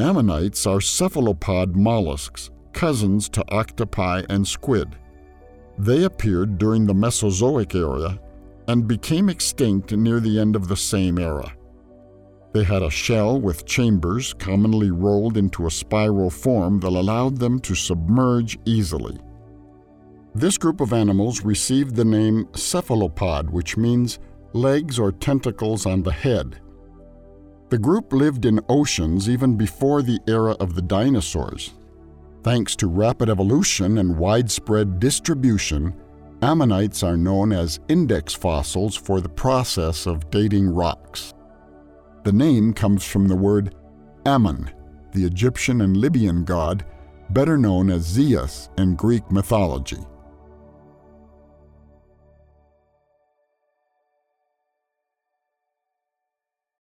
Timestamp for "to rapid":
32.76-33.30